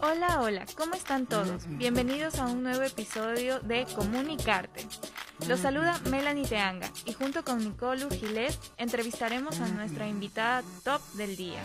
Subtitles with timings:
[0.00, 1.66] Hola, hola, ¿cómo están todos?
[1.68, 4.86] Bienvenidos a un nuevo episodio de Comunicarte.
[5.46, 11.36] Los saluda Melanie Teanga y junto con Nicole Urgilés entrevistaremos a nuestra invitada top del
[11.36, 11.60] día.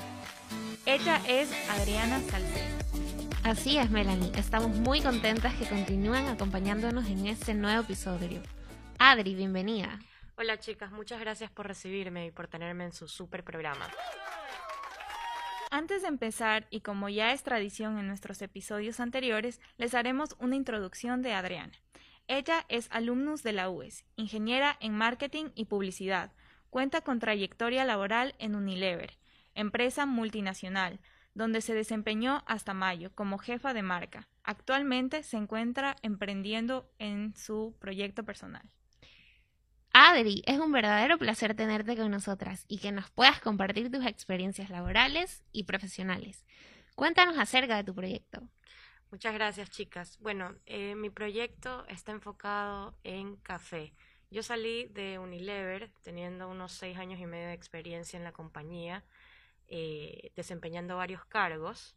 [0.85, 2.77] Ella es Adriana Salcedo.
[3.43, 4.33] Así es, Melanie.
[4.35, 8.41] Estamos muy contentas que continúen acompañándonos en este nuevo episodio.
[8.99, 9.97] Adri, bienvenida.
[10.35, 13.87] Hola chicas, muchas gracias por recibirme y por tenerme en su super programa.
[15.75, 20.55] Antes de empezar, y como ya es tradición en nuestros episodios anteriores, les haremos una
[20.55, 21.73] introducción de Adriana.
[22.27, 26.31] Ella es alumnus de la UES, ingeniera en marketing y publicidad.
[26.69, 29.17] Cuenta con trayectoria laboral en Unilever,
[29.55, 30.99] empresa multinacional,
[31.33, 34.27] donde se desempeñó hasta mayo como jefa de marca.
[34.43, 38.69] Actualmente se encuentra emprendiendo en su proyecto personal.
[39.95, 44.71] Adri, es un verdadero placer tenerte con nosotras y que nos puedas compartir tus experiencias
[44.71, 46.45] laborales y profesionales.
[46.95, 48.41] Cuéntanos acerca de tu proyecto.
[49.11, 50.17] Muchas gracias, chicas.
[50.19, 53.93] Bueno, eh, mi proyecto está enfocado en café.
[54.31, 59.03] Yo salí de Unilever teniendo unos seis años y medio de experiencia en la compañía,
[59.67, 61.95] eh, desempeñando varios cargos,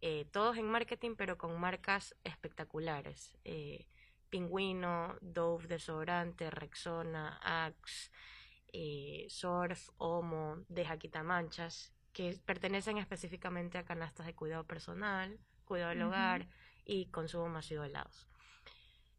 [0.00, 3.36] eh, todos en marketing, pero con marcas espectaculares.
[4.34, 8.10] Pingüino, Dove desodorante, Rexona, Axe,
[8.72, 16.02] eh, Surf, Omo, Deja Manchas, que pertenecen específicamente a canastas de cuidado personal, cuidado del
[16.02, 16.48] hogar
[16.84, 18.26] y consumo masivo de helados.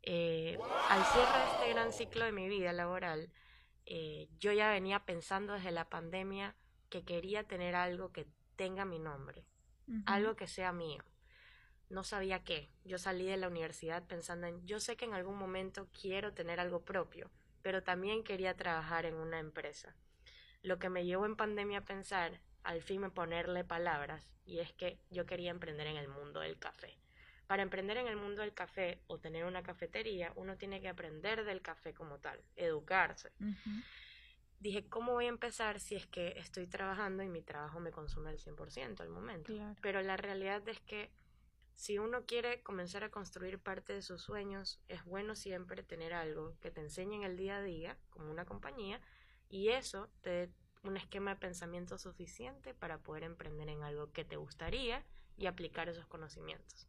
[0.02, 3.32] Eh, al cierre de este gran ciclo de mi vida laboral,
[3.86, 6.58] eh, yo ya venía pensando desde la pandemia
[6.90, 8.28] que quería tener algo que
[8.58, 9.46] tenga mi nombre,
[10.06, 11.06] algo que sea mío
[11.90, 12.70] no sabía qué.
[12.84, 16.60] Yo salí de la universidad pensando en, yo sé que en algún momento quiero tener
[16.60, 17.30] algo propio,
[17.62, 19.96] pero también quería trabajar en una empresa.
[20.62, 24.74] Lo que me llevó en pandemia a pensar, al fin me ponerle palabras, y es
[24.74, 26.98] que yo quería emprender en el mundo del café.
[27.48, 31.44] Para emprender en el mundo del café o tener una cafetería, uno tiene que aprender
[31.44, 33.32] del café como tal, educarse.
[34.60, 38.32] Dije, ¿cómo voy a empezar si es que estoy trabajando y mi trabajo me consume
[38.32, 39.54] el 100% al momento?
[39.82, 41.12] Pero la realidad es que
[41.76, 46.58] si uno quiere comenzar a construir parte de sus sueños, es bueno siempre tener algo
[46.62, 49.02] que te enseñe en el día a día, como una compañía,
[49.50, 50.50] y eso te dé
[50.84, 55.04] un esquema de pensamiento suficiente para poder emprender en algo que te gustaría
[55.38, 56.88] y aplicar esos conocimientos.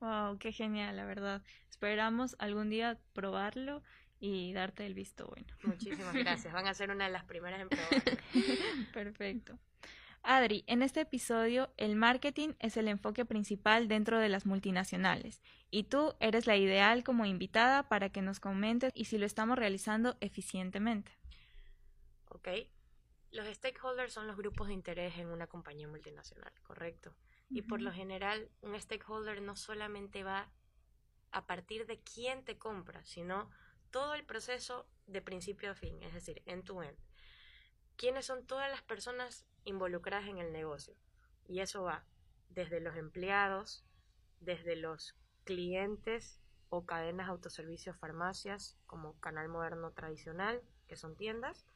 [0.00, 1.42] Wow, qué genial, la verdad.
[1.70, 3.82] Esperamos algún día probarlo
[4.20, 5.54] y darte el visto bueno.
[5.62, 6.52] Muchísimas gracias.
[6.52, 8.22] Van a ser una de las primeras en probarlo.
[8.92, 9.58] Perfecto.
[10.24, 15.84] Adri, en este episodio el marketing es el enfoque principal dentro de las multinacionales y
[15.84, 20.16] tú eres la ideal como invitada para que nos comentes y si lo estamos realizando
[20.20, 21.10] eficientemente.
[22.28, 22.48] Ok.
[23.32, 27.16] Los stakeholders son los grupos de interés en una compañía multinacional, ¿correcto?
[27.50, 30.52] Y por lo general un stakeholder no solamente va
[31.32, 33.50] a partir de quién te compra, sino
[33.90, 36.96] todo el proceso de principio a fin, es decir, end to end.
[37.96, 40.94] ¿Quiénes son todas las personas involucradas en el negocio.
[41.46, 42.04] Y eso va
[42.50, 43.84] desde los empleados,
[44.40, 51.66] desde los clientes o cadenas autoservicios farmacias como canal moderno tradicional, que son tiendas,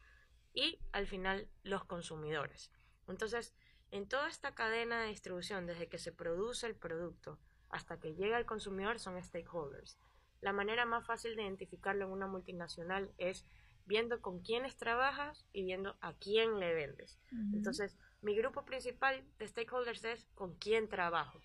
[0.52, 2.72] y al final los consumidores.
[3.08, 3.54] Entonces,
[3.90, 7.38] en toda esta cadena de distribución, desde que se produce el producto
[7.68, 9.98] hasta que llega al consumidor, son stakeholders.
[10.40, 13.46] La manera más fácil de identificarlo en una multinacional es
[13.86, 17.18] viendo con quiénes trabajas y viendo a quién le vendes.
[17.54, 21.40] Entonces, mi grupo principal de stakeholders es con quién trabajo,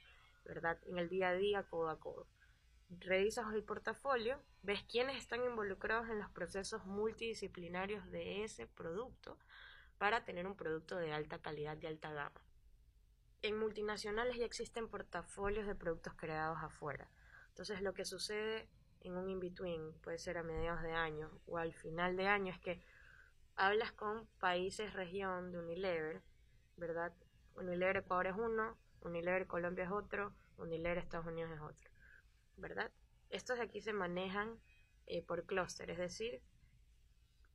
[0.45, 0.79] ¿verdad?
[0.87, 2.27] En el día a día, codo a codo.
[2.89, 9.37] Revisas el portafolio, ves quiénes están involucrados en los procesos multidisciplinarios de ese producto
[9.97, 12.41] para tener un producto de alta calidad, de alta gama.
[13.43, 17.09] En multinacionales ya existen portafolios de productos creados afuera.
[17.49, 18.67] Entonces lo que sucede
[19.03, 22.59] en un in-between, puede ser a mediados de año o al final de año, es
[22.59, 22.83] que
[23.55, 26.21] hablas con países región de Unilever,
[26.77, 27.13] ¿verdad?
[27.55, 31.91] Unilever Ecuador es uno, Unilever Colombia es otro, Unilever Estados Unidos es otro,
[32.57, 32.91] ¿verdad?
[33.29, 34.59] Estos de aquí se manejan
[35.07, 36.41] eh, por clúster, es decir,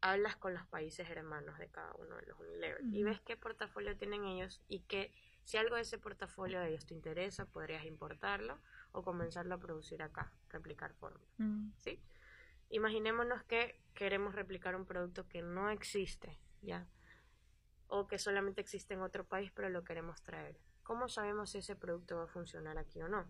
[0.01, 3.97] hablas con los países hermanos de cada uno de los Unilever y ves qué portafolio
[3.97, 5.13] tienen ellos y que
[5.45, 8.61] si algo de ese portafolio de ellos te interesa, podrías importarlo
[8.97, 11.29] o comenzarlo a producir acá, replicar fórmula.
[11.37, 11.73] Mm.
[11.77, 12.01] ¿Sí?
[12.71, 16.89] Imaginémonos que queremos replicar un producto que no existe, ¿ya?
[17.89, 20.59] O que solamente existe en otro país, pero lo queremos traer.
[20.83, 23.27] ¿Cómo sabemos si ese producto va a funcionar aquí o no?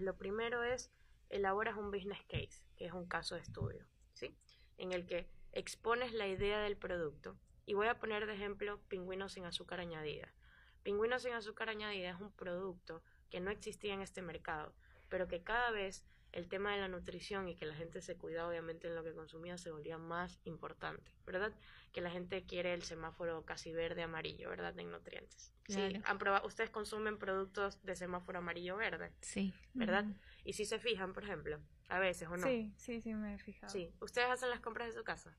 [0.00, 0.92] lo primero es,
[1.30, 4.36] elaboras un business case, que es un caso de estudio, ¿sí?
[4.76, 7.38] En el que expones la idea del producto.
[7.64, 10.32] Y voy a poner de ejemplo pingüinos sin azúcar añadida
[10.86, 14.72] Pingüino sin azúcar añadida es un producto que no existía en este mercado,
[15.08, 18.46] pero que cada vez el tema de la nutrición y que la gente se cuida
[18.46, 21.52] obviamente en lo que consumía se volvía más importante, ¿verdad?
[21.92, 24.78] Que la gente quiere el semáforo casi verde amarillo, ¿verdad?
[24.78, 25.54] En nutrientes.
[25.66, 29.12] Sí, han probado, ustedes consumen productos de semáforo amarillo verde.
[29.22, 29.54] Sí.
[29.72, 30.04] ¿Verdad?
[30.44, 31.58] Y si se fijan, por ejemplo,
[31.88, 32.46] a veces o no.
[32.46, 33.72] Sí, sí, sí me he fijado.
[33.72, 35.36] Sí, ¿ustedes hacen las compras de su casa?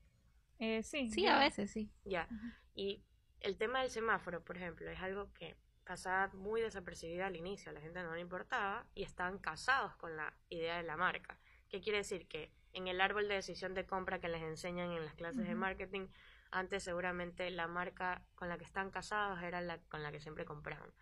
[0.58, 1.10] Eh, sí.
[1.10, 1.92] Sí, a veces sí.
[2.04, 2.28] Ya.
[2.74, 3.04] Y
[3.40, 5.56] el tema del semáforo, por ejemplo, es algo que
[5.88, 10.18] pasaba muy desapercibida al inicio, a la gente no le importaba y estaban casados con
[10.18, 11.40] la idea de la marca.
[11.70, 12.28] ¿Qué quiere decir?
[12.28, 15.54] Que en el árbol de decisión de compra que les enseñan en las clases de
[15.54, 16.08] marketing,
[16.50, 20.44] antes seguramente la marca con la que están casados era la con la que siempre
[20.44, 20.92] compraban.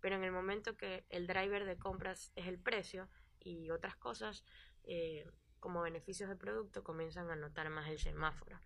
[0.00, 4.44] Pero en el momento que el driver de compras es el precio y otras cosas,
[4.82, 5.24] eh,
[5.60, 8.58] como beneficios de producto, comienzan a notar más el semáforo.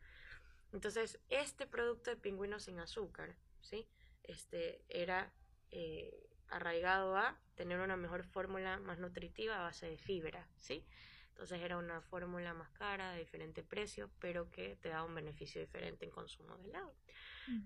[0.73, 3.87] Entonces, este producto de pingüino sin azúcar, ¿sí?
[4.23, 5.35] Este era
[5.71, 10.87] eh, arraigado a tener una mejor fórmula más nutritiva a base de fibra, ¿sí?
[11.31, 15.61] Entonces era una fórmula más cara, de diferente precio, pero que te da un beneficio
[15.61, 16.95] diferente en consumo de helado.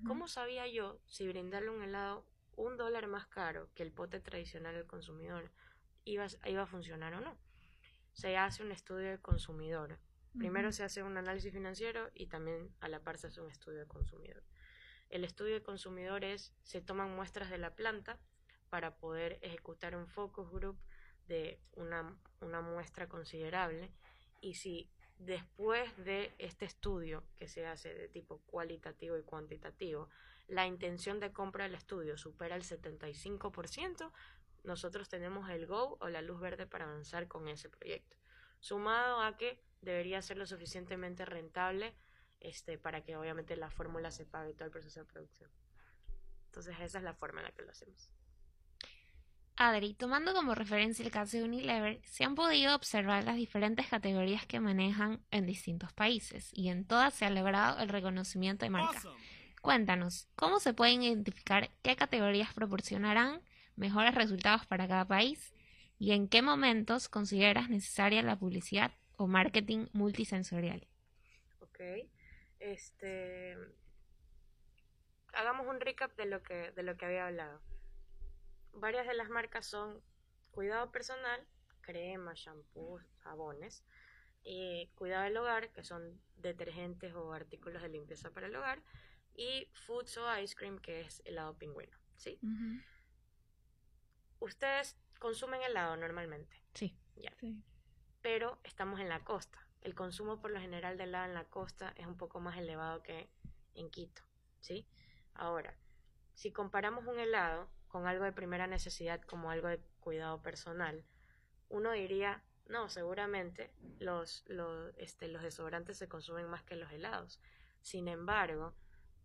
[0.06, 2.26] ¿Cómo sabía yo si brindarle un helado
[2.56, 5.50] un dólar más caro que el pote tradicional del consumidor
[6.05, 7.38] iba, iba a funcionar o no?
[8.12, 9.99] Se hace un estudio de consumidor.
[10.37, 13.79] Primero se hace un análisis financiero y también a la par se hace un estudio
[13.79, 14.43] de consumidor.
[15.11, 18.19] El estudio de consumidores se toman muestras de la planta
[18.71, 20.79] para poder ejecutar un focus group
[21.27, 22.17] de una,
[22.62, 23.91] muestra considerable
[24.41, 30.09] y si después de este estudio que se hace de tipo cualitativo y cuantitativo,
[30.49, 34.11] la intención de compra del estudio supera el 75%,
[34.63, 38.17] nosotros tenemos el go o la luz verde para avanzar con ese proyecto.
[38.61, 41.95] Sumado a que debería ser lo suficientemente rentable
[42.41, 45.51] este, para que obviamente la fórmula se pague todo el proceso de producción.
[46.47, 48.11] Entonces esa es la forma en la que lo hacemos.
[49.57, 54.47] Adri, tomando como referencia el caso de Unilever, se han podido observar las diferentes categorías
[54.47, 59.03] que manejan en distintos países y en todas se ha logrado el reconocimiento de marca.
[59.61, 63.43] Cuéntanos, ¿cómo se pueden identificar qué categorías proporcionarán
[63.77, 65.53] mejores resultados para cada país
[65.99, 70.87] y en qué momentos consideras necesaria la publicidad o marketing multisensorial?
[71.61, 71.81] Ok.
[72.61, 73.57] Este,
[75.33, 77.61] hagamos un recap de lo que, de lo que había hablado.
[78.73, 80.03] Varias de las marcas son
[80.51, 81.47] cuidado personal,
[81.81, 83.85] crema, shampoo, jabones,
[84.43, 88.83] y cuidado del hogar, que son detergentes o artículos de limpieza para el hogar,
[89.35, 91.97] y foods o ice cream, que es helado pingüino.
[92.17, 92.39] ¿sí?
[94.39, 96.63] Ustedes consumen helado normalmente.
[96.75, 96.97] Sí.
[97.17, 97.33] Ya.
[98.23, 101.93] Pero estamos en la costa el consumo por lo general de helado en la costa
[101.97, 103.31] es un poco más elevado que
[103.75, 104.23] en Quito,
[104.61, 104.87] ¿sí?
[105.35, 105.75] Ahora,
[106.35, 111.05] si comparamos un helado con algo de primera necesidad como algo de cuidado personal,
[111.69, 117.41] uno diría, no, seguramente los, los, este, los desodorantes se consumen más que los helados.
[117.81, 118.75] Sin embargo,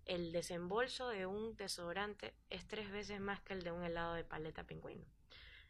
[0.05, 4.23] el desembolso de un desodorante es tres veces más que el de un helado de
[4.23, 5.05] paleta pingüino.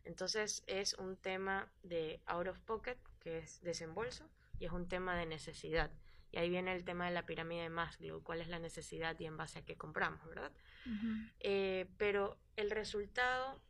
[0.04, 4.30] Entonces es un tema de out of pocket, que es desembolso,
[4.60, 5.92] y es un tema de necesidad.
[6.31, 9.25] Y ahí viene el tema de la pirámide de Maslow, cuál es la necesidad y
[9.25, 10.52] en base a qué compramos, ¿verdad?
[11.40, 13.62] Eh, pero el resultado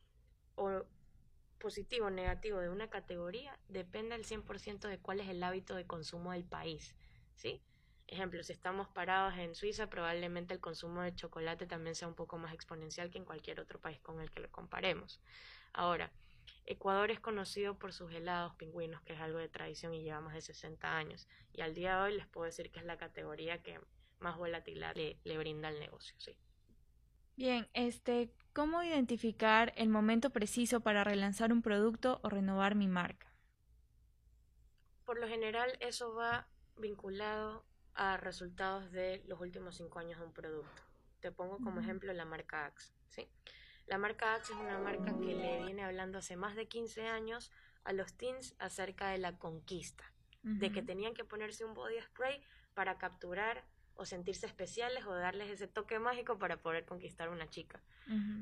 [0.55, 0.85] o
[1.59, 5.85] positivo o negativo de una categoría depende al 100% de cuál es el hábito de
[5.85, 6.95] consumo del país,
[7.35, 7.61] ¿sí?
[8.07, 12.37] Ejemplo, si estamos parados en Suiza, probablemente el consumo de chocolate también sea un poco
[12.37, 15.21] más exponencial que en cualquier otro país con el que lo comparemos.
[15.73, 16.11] Ahora,
[16.65, 20.33] Ecuador es conocido por sus helados pingüinos, que es algo de tradición y lleva más
[20.33, 21.27] de 60 años.
[21.53, 23.79] Y al día de hoy les puedo decir que es la categoría que
[24.19, 26.35] más volatilidad le, brinda al negocio, sí.
[27.35, 33.27] Bien, este, ¿cómo identificar el momento preciso para relanzar un producto o renovar mi marca?
[35.05, 36.47] Por lo general, eso va
[36.77, 40.81] vinculado a resultados de los últimos cinco años de un producto.
[41.19, 43.27] Te pongo como ejemplo la marca Axe, ¿sí?
[43.87, 47.51] La marca Axe es una marca que le viene hablando hace más de 15 años
[47.83, 50.11] a los teens acerca de la conquista,
[50.41, 52.41] de que tenían que ponerse un body spray
[52.73, 53.63] para capturar
[53.95, 57.81] o sentirse especiales o darles ese toque mágico para poder conquistar a una chica.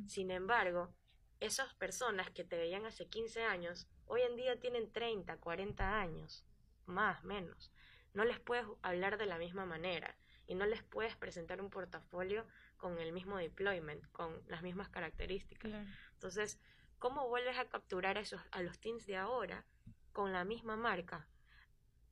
[0.08, 0.94] Sin embargo,
[1.40, 6.46] esas personas que te veían hace 15 años, hoy en día tienen 30, 40 años,
[6.86, 7.72] más, menos.
[8.14, 10.16] No les puedes hablar de la misma manera
[10.48, 12.46] y no les puedes presentar un portafolio
[12.84, 15.72] con el mismo deployment, con las mismas características.
[16.16, 16.60] Entonces,
[17.00, 19.66] ¿cómo vuelves a capturar a, esos, a los teams de ahora
[20.12, 21.26] con la misma marca?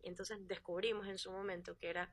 [0.02, 2.10] Y entonces descubrimos en su momento que era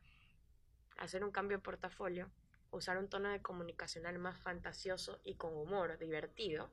[0.97, 2.33] hacer un cambio de portafolio
[2.73, 6.73] usar un tono de comunicacional más fantasioso y con humor, divertido,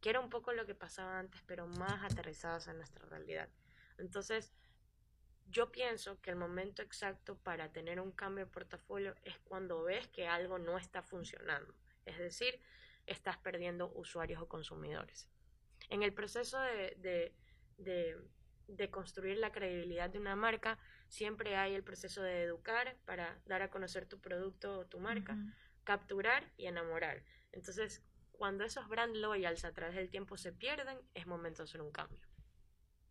[0.00, 3.48] que era un poco lo que pasaba antes, pero más aterrizados en nuestra realidad.
[3.98, 4.52] Entonces,
[5.50, 10.06] yo pienso que el momento exacto para tener un cambio de portafolio es cuando ves
[10.08, 11.74] que algo no está funcionando,
[12.04, 12.60] es decir,
[13.06, 15.28] estás perdiendo usuarios o consumidores.
[15.88, 17.32] En el proceso de,
[17.78, 20.78] de, construir la credibilidad de una marca,
[21.08, 25.36] siempre hay el proceso de educar para dar a conocer tu producto o tu marca,
[25.84, 27.24] capturar y enamorar.
[27.52, 28.02] Entonces,
[28.32, 31.90] cuando esos brand loyals a través del tiempo se pierden, es momento de hacer un
[31.90, 32.27] cambio.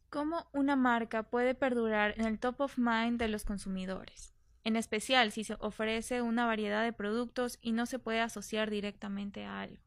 [0.10, 4.34] ¿Cómo una marca puede perdurar en el top of mind de los consumidores?
[4.64, 9.44] En especial si se ofrece una variedad de productos y no se puede asociar directamente
[9.44, 9.84] a algo,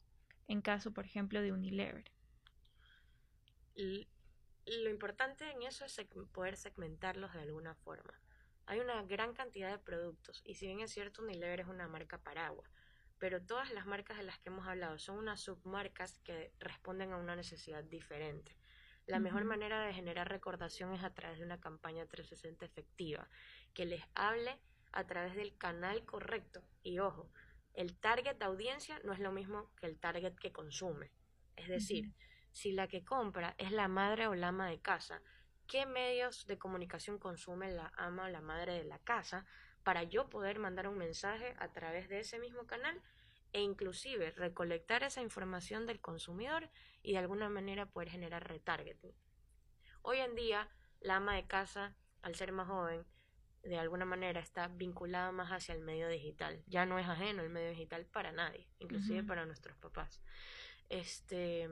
[0.46, 2.10] en caso, por ejemplo, de Unilever.
[4.66, 5.98] lo importante en eso es
[6.32, 8.12] poder segmentarlos de alguna forma.
[8.66, 12.18] Hay una gran cantidad de productos y si bien es cierto Unilever es una marca
[12.18, 12.70] paraguas,
[13.18, 17.16] pero todas las marcas de las que hemos hablado son unas submarcas que responden a
[17.16, 18.54] una necesidad diferente.
[19.10, 23.28] La mejor manera de generar recordación es a través de una campaña 360 efectiva,
[23.74, 24.56] que les hable
[24.92, 26.62] a través del canal correcto.
[26.84, 27.28] Y ojo,
[27.74, 31.10] el target de audiencia no es lo mismo que el target que consume.
[31.56, 32.14] Es decir,
[32.52, 35.20] si la que compra es la madre o la ama de casa,
[35.66, 39.44] ¿qué medios de comunicación consume la ama o la madre de la casa
[39.82, 43.02] para yo poder mandar un mensaje a través de ese mismo canal
[43.52, 46.70] e inclusive recolectar esa información del consumidor
[47.02, 49.14] y de alguna manera poder generar retargeting.
[50.02, 50.68] Hoy en día,
[51.00, 53.04] la ama de casa, al ser más joven,
[53.62, 56.62] de alguna manera está vinculada más hacia el medio digital.
[56.66, 60.20] Ya no es ajeno el medio digital para nadie, inclusive para nuestros papás.
[60.88, 61.68] Este,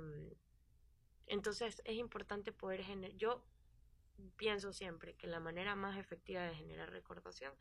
[1.26, 3.16] entonces es importante poder generar.
[3.16, 3.44] Yo
[4.36, 7.52] pienso siempre que la manera más efectiva de generar recordación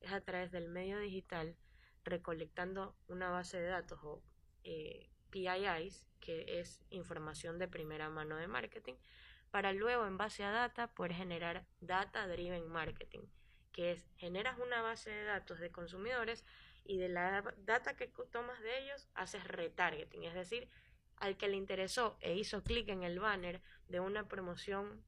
[0.00, 1.56] es a través del medio digital
[2.04, 4.22] recolectando una base de datos o
[4.64, 8.94] eh, PIIs, que es información de primera mano de marketing,
[9.50, 13.26] para luego en base a data poder generar data driven marketing,
[13.72, 16.44] que es generas una base de datos de consumidores
[16.84, 20.68] y de la data que tomas de ellos haces retargeting, es decir,
[21.16, 25.04] al que le interesó e hizo clic en el banner de una promoción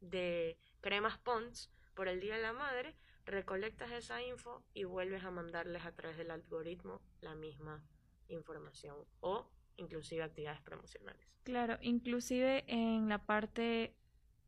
[0.00, 2.96] de cremas Pons por el Día de la Madre,
[3.30, 7.82] recolectas esa info y vuelves a mandarles a través del algoritmo la misma
[8.28, 11.26] información o inclusive actividades promocionales.
[11.42, 13.96] Claro, inclusive en la parte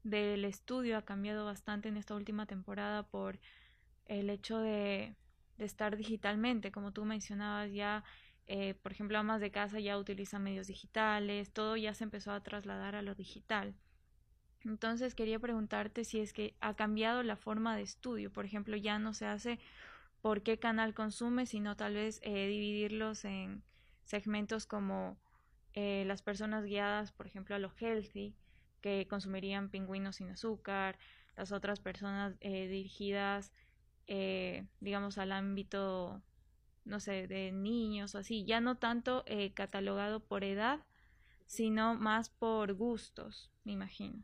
[0.02, 3.40] del estudio ha cambiado bastante en esta última temporada por
[4.06, 5.16] el hecho de,
[5.58, 8.02] estar digitalmente, como tú mencionabas ya,
[8.46, 12.42] eh, por ejemplo, amas de casa ya utilizan medios digitales, todo ya se empezó a
[12.42, 13.74] trasladar a lo digital.
[14.64, 18.32] Entonces quería preguntarte si es que ha cambiado la forma de estudio.
[18.32, 19.58] Por ejemplo, ya no se hace
[20.20, 23.62] por qué canal consume, sino tal vez eh, dividirlos en
[24.04, 25.18] segmentos como
[25.74, 28.36] eh, las personas guiadas, por ejemplo, a lo healthy,
[28.80, 30.98] que consumirían pingüinos sin azúcar,
[31.36, 33.52] las otras personas eh, dirigidas,
[34.80, 36.22] digamos, al ámbito,
[36.84, 40.80] no sé, de niños o así, ya no tanto catalogado por edad,
[41.46, 44.22] sino más por gustos, me imagino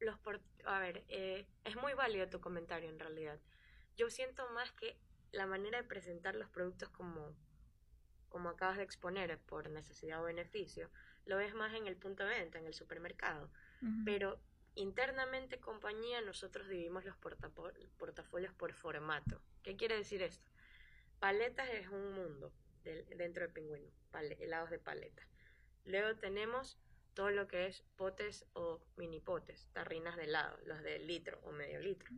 [0.00, 0.18] los
[0.64, 3.40] a ver, eh, es muy válido tu comentario en realidad.
[3.96, 4.98] Yo siento más que
[5.32, 7.34] la manera de presentar los productos como,
[8.28, 10.90] como acabas de exponer por necesidad o beneficio,
[11.26, 13.50] lo ves más en el punto de venta, en el supermercado.
[14.06, 14.40] Pero
[14.76, 19.42] internamente compañía nosotros dividimos los portafolios por formato.
[19.62, 20.50] ¿Qué quiere decir esto?
[21.18, 23.90] Paletas es un mundo dentro de Pingüino,
[24.38, 25.22] helados de paleta.
[25.84, 26.78] Luego tenemos
[27.14, 31.52] todo lo que es potes o mini potes, tarrinas de helado, los de litro o
[31.52, 32.10] medio litro.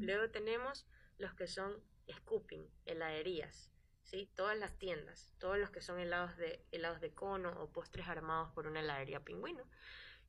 [0.00, 0.86] Luego tenemos
[1.18, 1.80] los que son
[2.10, 3.70] scooping, heladerías,
[4.02, 4.30] ¿sí?
[4.34, 8.50] Todas las tiendas, todos los que son helados de, helados de cono o postres armados
[8.52, 9.64] por una heladería pingüino.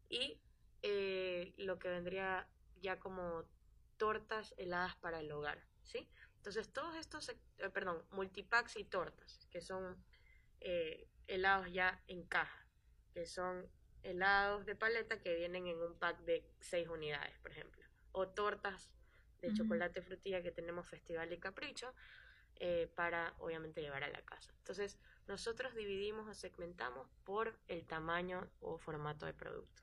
[0.10, 0.40] Y
[0.84, 2.48] eh, lo que vendría
[2.82, 3.46] ya como
[3.98, 6.10] tortas heladas para el hogar, ¿sí?
[6.38, 9.98] Entonces todos estos, eh, perdón, multipacks y tortas, que son
[10.60, 12.68] eh, helados ya en caja,
[13.14, 13.70] que son
[14.04, 18.92] helados de paleta que vienen en un pack de seis unidades, por ejemplo, o tortas
[19.42, 21.94] de chocolate frutilla que tenemos Festival y Capricho
[22.56, 24.54] eh, para obviamente llevar a la casa.
[24.60, 29.82] Entonces, nosotros dividimos o segmentamos por el tamaño o formato de producto.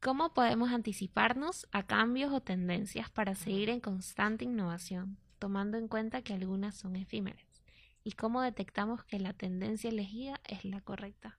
[0.00, 6.22] ¿Cómo podemos anticiparnos a cambios o tendencias para seguir en constante innovación, tomando en cuenta
[6.22, 7.46] que algunas son efímeras?
[8.04, 11.38] ¿Y cómo detectamos que la tendencia elegida es la correcta?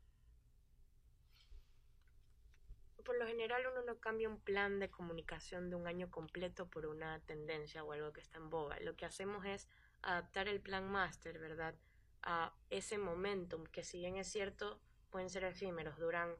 [3.09, 6.85] Por lo general uno no cambia un plan de comunicación de un año completo por
[6.85, 8.79] una tendencia o algo que está en boga.
[8.81, 9.67] Lo que hacemos es
[10.03, 11.73] adaptar el plan master, ¿verdad?
[12.21, 16.35] A ese momentum, que si bien es cierto, pueden ser efímeros, duran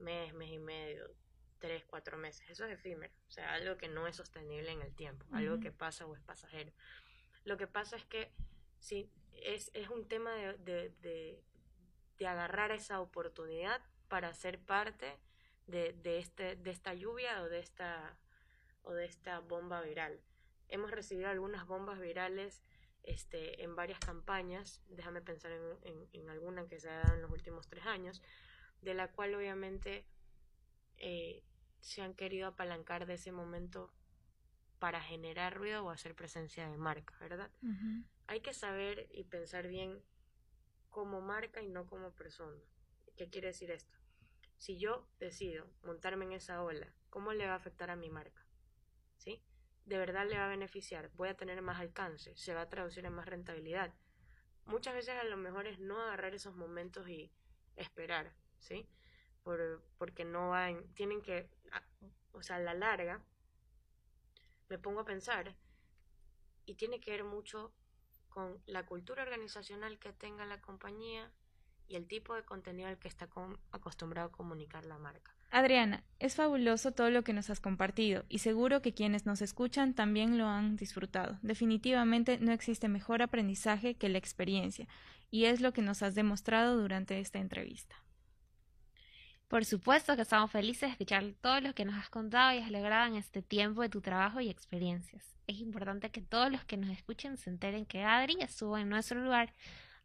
[0.00, 1.14] mes, mes y medio,
[1.58, 2.46] tres, cuatro meses.
[2.50, 5.72] Eso es efímero, o sea, algo que no es sostenible en el tiempo, algo que
[5.72, 6.72] pasa o es pasajero.
[7.44, 8.30] Lo que pasa es que
[8.80, 11.42] si es, es un tema de, de, de,
[12.18, 15.18] de agarrar esa oportunidad para ser parte
[15.66, 18.16] de, de, este, de esta lluvia o de esta,
[18.82, 20.20] o de esta bomba viral.
[20.68, 22.62] Hemos recibido algunas bombas virales
[23.02, 27.22] este, en varias campañas, déjame pensar en, en, en, alguna que se ha dado en
[27.22, 28.22] los últimos tres años,
[28.80, 30.06] de la cual obviamente
[30.98, 31.42] eh,
[31.80, 33.92] se han querido apalancar de ese momento
[34.78, 37.50] para generar ruido o hacer presencia de marca, ¿verdad?
[37.62, 38.04] Uh -huh.
[38.26, 40.02] Hay que saber y pensar bien
[40.90, 42.60] como marca y no como persona.
[43.16, 43.96] ¿Qué quiere decir esto?
[44.62, 48.46] Si yo decido montarme en esa ola, ¿cómo le va a afectar a mi marca?
[49.16, 49.42] ¿Sí?
[49.86, 51.10] ¿De verdad le va a beneficiar?
[51.14, 52.36] ¿Voy a tener más alcance?
[52.36, 53.92] ¿Se va a traducir en más rentabilidad?
[54.64, 57.32] Muchas veces a lo mejor es no agarrar esos momentos y
[57.74, 58.88] esperar, ¿sí?
[59.42, 61.50] Por, porque no van, tienen que,
[62.30, 63.20] o sea, a la larga,
[64.68, 65.56] me pongo a pensar,
[66.66, 67.74] y tiene que ver mucho
[68.28, 71.32] con la cultura organizacional que tenga la compañía
[71.92, 73.28] y el tipo de contenido al que está
[73.70, 75.34] acostumbrado a comunicar la marca.
[75.50, 79.92] Adriana, es fabuloso todo lo que nos has compartido y seguro que quienes nos escuchan
[79.92, 81.38] también lo han disfrutado.
[81.42, 84.88] Definitivamente no existe mejor aprendizaje que la experiencia
[85.30, 87.96] y es lo que nos has demostrado durante esta entrevista.
[89.48, 92.70] Por supuesto que estamos felices de escuchar todo lo que nos has contado y has
[92.70, 95.36] logrado en este tiempo de tu trabajo y experiencias.
[95.46, 99.20] Es importante que todos los que nos escuchen se enteren que Adri estuvo en nuestro
[99.20, 99.52] lugar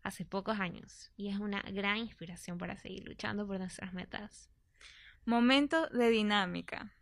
[0.07, 4.49] hace pocos años y es una gran inspiración para seguir luchando por nuestras metas.
[5.25, 6.93] Momento de dinámica.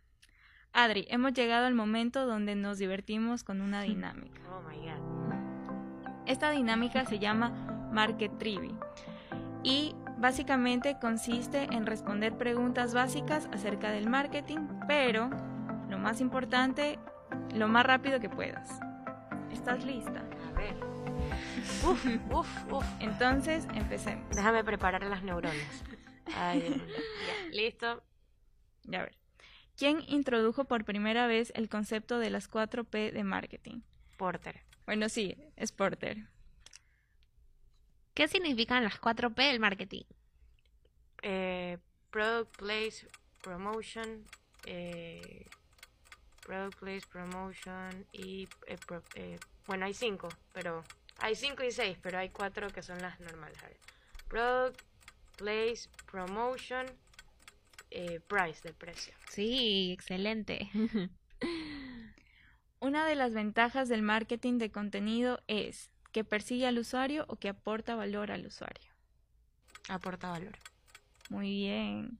[0.72, 4.40] Adri, hemos llegado al momento donde nos divertimos con una dinámica.
[4.50, 6.26] Oh my god.
[6.26, 7.50] Esta dinámica se llama
[7.92, 8.74] Market Trivi
[9.62, 15.30] y básicamente consiste en responder preguntas básicas acerca del marketing, pero
[15.88, 16.98] lo más importante,
[17.54, 18.80] lo más rápido que puedas.
[19.52, 20.24] ¿Estás lista?
[20.48, 20.95] A ver.
[21.84, 22.84] Uf, uf, uf.
[23.00, 24.28] Entonces, empecemos.
[24.34, 25.84] Déjame preparar las neuronas.
[26.34, 26.82] Ay.
[27.26, 28.02] Ya, listo.
[28.84, 29.16] Ya a ver.
[29.76, 33.82] ¿Quién introdujo por primera vez el concepto de las 4P de marketing?
[34.16, 34.62] Porter.
[34.86, 36.28] Bueno, sí, es Porter.
[38.14, 40.04] ¿Qué significan las 4P del marketing?
[41.22, 41.78] Eh,
[42.10, 43.06] product, place,
[43.42, 44.24] promotion,
[44.64, 45.46] eh,
[46.40, 48.48] product, place, promotion y...
[48.66, 49.02] Eh, pro,
[49.66, 50.84] bueno, hay cinco, pero...
[51.18, 53.56] Hay cinco y seis, pero hay cuatro que son las normales.
[53.62, 53.78] A ver.
[54.28, 54.82] Product,
[55.36, 56.86] place, promotion,
[58.28, 59.14] price del precio.
[59.30, 60.70] Sí, excelente.
[62.80, 67.48] Una de las ventajas del marketing de contenido es que persigue al usuario o que
[67.48, 68.90] aporta valor al usuario.
[69.88, 70.58] Aporta valor.
[71.30, 72.18] Muy bien.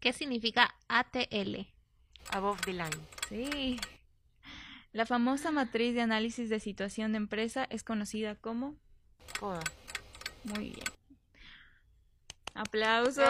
[0.00, 1.66] ¿Qué significa ATL?
[2.30, 2.90] Above the line.
[3.28, 3.78] Sí.
[4.92, 8.74] La famosa matriz de análisis de situación de empresa es conocida como
[9.38, 9.60] PODA.
[10.44, 10.86] Muy bien.
[12.54, 13.24] Aplausos.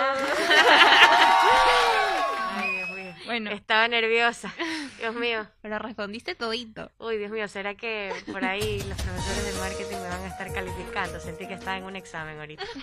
[2.53, 3.14] Ay, Dios mío.
[3.27, 4.55] Bueno, Estaba nerviosa.
[4.99, 5.46] Dios mío.
[5.61, 6.90] Pero respondiste todito.
[6.99, 10.51] Uy, Dios mío, ¿será que por ahí los profesores de marketing me van a estar
[10.53, 11.20] calificando?
[11.20, 12.64] Sentí que estaba en un examen ahorita.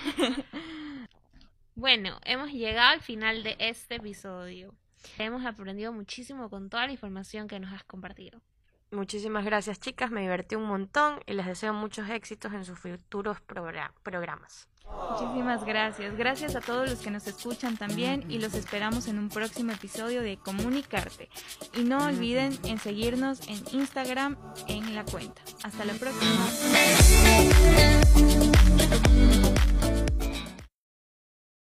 [1.79, 4.73] Bueno, hemos llegado al final de este episodio.
[5.19, 8.41] Hemos aprendido muchísimo con toda la información que nos has compartido.
[8.91, 10.11] Muchísimas gracias, chicas.
[10.11, 14.67] Me divertí un montón y les deseo muchos éxitos en sus futuros progra programas.
[15.09, 16.15] Muchísimas gracias.
[16.17, 20.21] Gracias a todos los que nos escuchan también y los esperamos en un próximo episodio
[20.21, 21.29] de Comunicarte.
[21.73, 25.41] Y no olviden en seguirnos en Instagram en la cuenta.
[25.63, 26.47] Hasta la próxima.